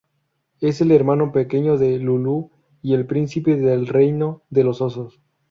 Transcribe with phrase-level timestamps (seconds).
[0.61, 2.49] Es el hermano pequeño de Lulu
[2.81, 5.21] y el príncipe del reino de los osos.